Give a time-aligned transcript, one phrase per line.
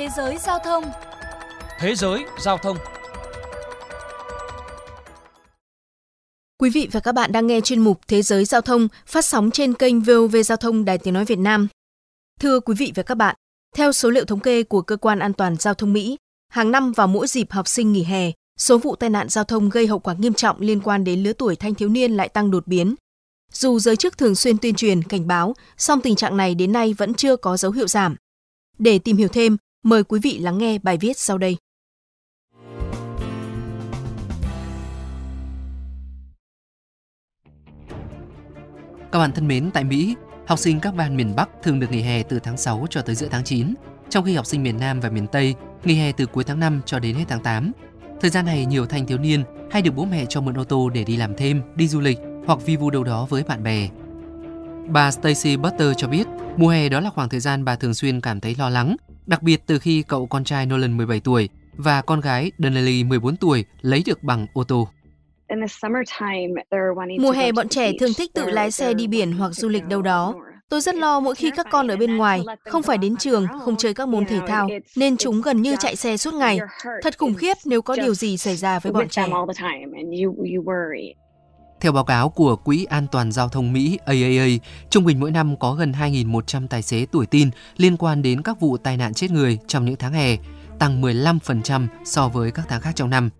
[0.00, 0.84] Thế giới giao thông
[1.78, 2.76] Thế giới giao thông
[6.58, 9.50] Quý vị và các bạn đang nghe chuyên mục Thế giới giao thông phát sóng
[9.50, 11.68] trên kênh VOV Giao thông Đài Tiếng Nói Việt Nam.
[12.40, 13.36] Thưa quý vị và các bạn,
[13.76, 16.16] theo số liệu thống kê của Cơ quan An toàn Giao thông Mỹ,
[16.48, 19.68] hàng năm vào mỗi dịp học sinh nghỉ hè, số vụ tai nạn giao thông
[19.68, 22.50] gây hậu quả nghiêm trọng liên quan đến lứa tuổi thanh thiếu niên lại tăng
[22.50, 22.94] đột biến.
[23.52, 26.94] Dù giới chức thường xuyên tuyên truyền, cảnh báo, song tình trạng này đến nay
[26.98, 28.16] vẫn chưa có dấu hiệu giảm.
[28.78, 31.56] Để tìm hiểu thêm, mời quý vị lắng nghe bài viết sau đây.
[39.12, 40.14] Các bạn thân mến, tại Mỹ,
[40.46, 43.14] học sinh các bang miền Bắc thường được nghỉ hè từ tháng 6 cho tới
[43.14, 43.74] giữa tháng 9,
[44.08, 46.80] trong khi học sinh miền Nam và miền Tây nghỉ hè từ cuối tháng 5
[46.86, 47.72] cho đến hết tháng 8.
[48.20, 50.90] Thời gian này, nhiều thanh thiếu niên hay được bố mẹ cho mượn ô tô
[50.90, 53.88] để đi làm thêm, đi du lịch hoặc vi vu đâu đó với bạn bè.
[54.88, 58.20] Bà Stacy Butter cho biết, mùa hè đó là khoảng thời gian bà thường xuyên
[58.20, 58.96] cảm thấy lo lắng,
[59.30, 63.36] đặc biệt từ khi cậu con trai Nolan 17 tuổi và con gái Donnelly 14
[63.36, 64.88] tuổi lấy được bằng ô tô.
[67.20, 70.02] Mùa hè bọn trẻ thường thích tự lái xe đi biển hoặc du lịch đâu
[70.02, 70.34] đó.
[70.68, 73.76] Tôi rất lo mỗi khi các con ở bên ngoài, không phải đến trường, không
[73.76, 76.58] chơi các môn thể thao, nên chúng gần như chạy xe suốt ngày.
[77.02, 79.28] Thật khủng khiếp nếu có điều gì xảy ra với bọn trẻ.
[81.80, 84.46] Theo báo cáo của Quỹ An toàn Giao thông Mỹ AAA,
[84.90, 88.60] trung bình mỗi năm có gần 2.100 tài xế tuổi tin liên quan đến các
[88.60, 90.36] vụ tai nạn chết người trong những tháng hè,
[90.78, 93.30] tăng 15% so với các tháng khác trong năm.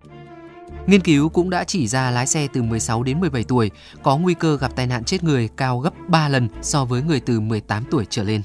[0.87, 3.71] Nghiên cứu cũng đã chỉ ra lái xe từ 16 đến 17 tuổi
[4.03, 7.21] có nguy cơ gặp tai nạn chết người cao gấp 3 lần so với người
[7.21, 8.43] từ 18 tuổi trở lên.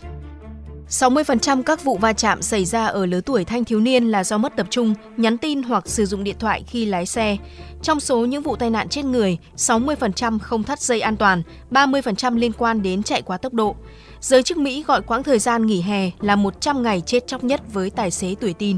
[0.89, 4.37] 60% các vụ va chạm xảy ra ở lứa tuổi thanh thiếu niên là do
[4.37, 7.37] mất tập trung, nhắn tin hoặc sử dụng điện thoại khi lái xe.
[7.81, 12.37] Trong số những vụ tai nạn chết người, 60% không thắt dây an toàn, 30%
[12.37, 13.75] liên quan đến chạy quá tốc độ.
[14.21, 17.61] Giới chức Mỹ gọi quãng thời gian nghỉ hè là 100 ngày chết chóc nhất
[17.73, 18.77] với tài xế tuổi tin.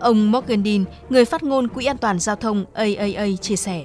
[0.00, 3.84] Ông Morgan Dean, người phát ngôn Quỹ An toàn Giao thông AAA chia sẻ.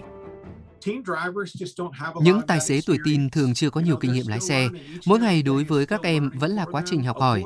[2.21, 4.67] Những tài xế tuổi tin thường chưa có nhiều kinh nghiệm lái xe.
[5.05, 7.43] Mỗi ngày đối với các em vẫn là quá trình học hỏi.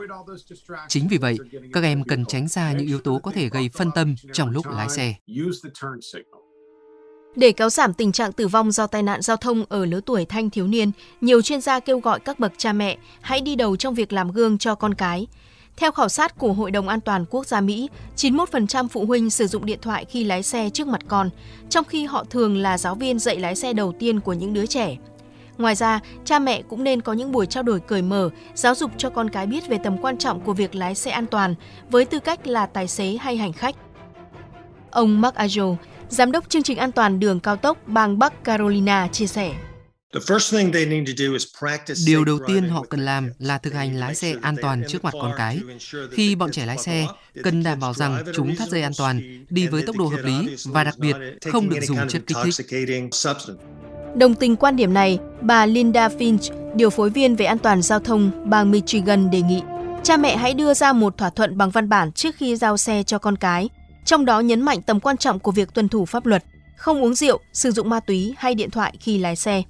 [0.88, 1.38] Chính vì vậy,
[1.74, 4.66] các em cần tránh xa những yếu tố có thể gây phân tâm trong lúc
[4.68, 5.16] lái xe.
[7.36, 10.26] Để kéo giảm tình trạng tử vong do tai nạn giao thông ở lứa tuổi
[10.26, 10.92] thanh thiếu niên,
[11.22, 14.32] nhiều chuyên gia kêu gọi các bậc cha mẹ hãy đi đầu trong việc làm
[14.32, 15.28] gương cho con cái.
[15.78, 19.48] Theo khảo sát của Hội đồng An toàn Quốc gia Mỹ, 91% phụ huynh sử
[19.48, 21.30] dụng điện thoại khi lái xe trước mặt con,
[21.70, 24.66] trong khi họ thường là giáo viên dạy lái xe đầu tiên của những đứa
[24.66, 24.98] trẻ.
[25.58, 28.92] Ngoài ra, cha mẹ cũng nên có những buổi trao đổi cởi mở, giáo dục
[28.98, 31.56] cho con cái biết về tầm quan trọng của việc lái xe an toàn
[31.90, 33.76] với tư cách là tài xế hay hành khách.
[34.92, 35.76] Ông Mark Ajo,
[36.10, 39.54] giám đốc chương trình an toàn đường cao tốc bang Bắc Carolina chia sẻ.
[42.06, 45.14] Điều đầu tiên họ cần làm là thực hành lái xe an toàn trước mặt
[45.22, 45.60] con cái.
[46.12, 47.08] Khi bọn trẻ lái xe,
[47.44, 50.56] cần đảm bảo rằng chúng thắt dây an toàn, đi với tốc độ hợp lý
[50.66, 51.16] và đặc biệt
[51.52, 52.66] không được dùng chất kích thích.
[54.16, 58.00] Đồng tình quan điểm này, bà Linda Finch, điều phối viên về an toàn giao
[58.00, 59.62] thông bang Michigan đề nghị
[60.04, 63.04] cha mẹ hãy đưa ra một thỏa thuận bằng văn bản trước khi giao xe
[63.04, 63.70] cho con cái,
[64.06, 66.44] trong đó nhấn mạnh tầm quan trọng của việc tuân thủ pháp luật,
[66.78, 69.64] không uống rượu, sử dụng ma túy hay điện thoại khi lái xe.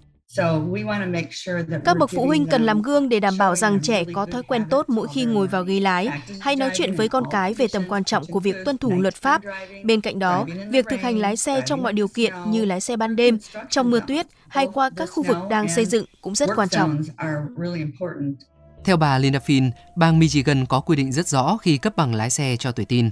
[1.85, 4.65] Các bậc phụ huynh cần làm gương để đảm bảo rằng trẻ có thói quen
[4.69, 6.09] tốt mỗi khi ngồi vào ghế lái,
[6.41, 9.15] hay nói chuyện với con cái về tầm quan trọng của việc tuân thủ luật
[9.15, 9.41] pháp.
[9.83, 12.97] Bên cạnh đó, việc thực hành lái xe trong mọi điều kiện như lái xe
[12.97, 13.37] ban đêm,
[13.69, 17.01] trong mưa tuyết hay qua các khu vực đang xây dựng cũng rất quan trọng.
[18.85, 22.29] Theo bà Linda Finn, bang Michigan có quy định rất rõ khi cấp bằng lái
[22.29, 23.09] xe cho tuổi tin.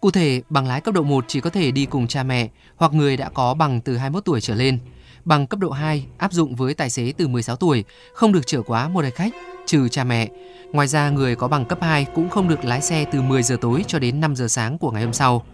[0.00, 2.92] Cụ thể, bằng lái cấp độ 1 chỉ có thể đi cùng cha mẹ hoặc
[2.92, 4.78] người đã có bằng từ 21 tuổi trở lên.
[5.24, 8.62] Bằng cấp độ 2 áp dụng với tài xế từ 16 tuổi, không được chở
[8.62, 9.32] quá một hành khách,
[9.66, 10.28] trừ cha mẹ.
[10.72, 13.56] Ngoài ra, người có bằng cấp 2 cũng không được lái xe từ 10 giờ
[13.60, 15.44] tối cho đến 5 giờ sáng của ngày hôm sau.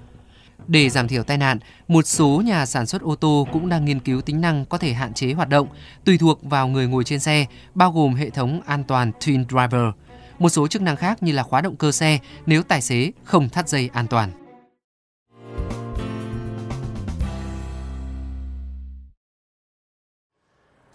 [0.66, 1.58] Để giảm thiểu tai nạn,
[1.88, 4.92] một số nhà sản xuất ô tô cũng đang nghiên cứu tính năng có thể
[4.92, 5.68] hạn chế hoạt động
[6.04, 9.94] tùy thuộc vào người ngồi trên xe, bao gồm hệ thống an toàn Twin Driver.
[10.38, 13.48] Một số chức năng khác như là khóa động cơ xe nếu tài xế không
[13.48, 14.30] thắt dây an toàn.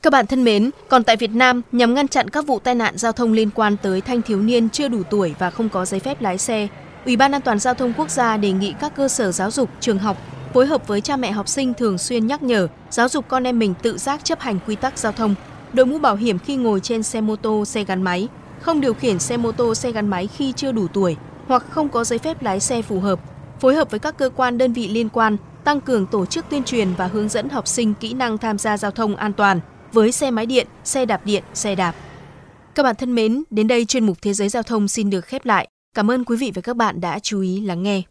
[0.05, 2.97] Các bạn thân mến, còn tại Việt Nam, nhằm ngăn chặn các vụ tai nạn
[2.97, 5.99] giao thông liên quan tới thanh thiếu niên chưa đủ tuổi và không có giấy
[5.99, 6.67] phép lái xe,
[7.05, 9.69] Ủy ban An toàn giao thông quốc gia đề nghị các cơ sở giáo dục,
[9.79, 10.17] trường học
[10.53, 13.59] phối hợp với cha mẹ học sinh thường xuyên nhắc nhở, giáo dục con em
[13.59, 15.35] mình tự giác chấp hành quy tắc giao thông,
[15.73, 18.27] đội mũ bảo hiểm khi ngồi trên xe mô tô, xe gắn máy,
[18.61, 21.15] không điều khiển xe mô tô, xe gắn máy khi chưa đủ tuổi
[21.47, 23.19] hoặc không có giấy phép lái xe phù hợp,
[23.59, 26.63] phối hợp với các cơ quan đơn vị liên quan tăng cường tổ chức tuyên
[26.63, 29.59] truyền và hướng dẫn học sinh kỹ năng tham gia giao thông an toàn
[29.95, 31.95] với xe máy điện, xe đạp điện, xe đạp.
[32.75, 35.45] Các bạn thân mến, đến đây chuyên mục Thế giới giao thông xin được khép
[35.45, 35.67] lại.
[35.95, 38.01] Cảm ơn quý vị và các bạn đã chú ý lắng nghe.